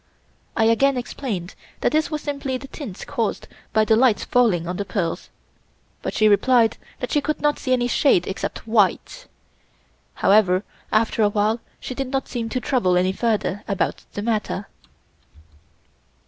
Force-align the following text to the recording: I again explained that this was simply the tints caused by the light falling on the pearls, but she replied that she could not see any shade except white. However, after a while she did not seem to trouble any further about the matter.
I 0.57 0.65
again 0.65 0.97
explained 0.97 1.53
that 1.81 1.91
this 1.91 2.09
was 2.09 2.23
simply 2.23 2.57
the 2.57 2.67
tints 2.67 3.05
caused 3.05 3.47
by 3.71 3.85
the 3.85 3.95
light 3.95 4.19
falling 4.21 4.67
on 4.67 4.77
the 4.77 4.83
pearls, 4.83 5.29
but 6.01 6.15
she 6.15 6.27
replied 6.27 6.77
that 6.99 7.11
she 7.11 7.21
could 7.21 7.39
not 7.39 7.59
see 7.59 7.71
any 7.71 7.87
shade 7.87 8.25
except 8.25 8.65
white. 8.65 9.27
However, 10.15 10.63
after 10.91 11.21
a 11.21 11.29
while 11.29 11.59
she 11.79 11.93
did 11.93 12.07
not 12.09 12.27
seem 12.27 12.49
to 12.49 12.59
trouble 12.59 12.97
any 12.97 13.11
further 13.11 13.63
about 13.67 14.03
the 14.13 14.23
matter. 14.23 14.67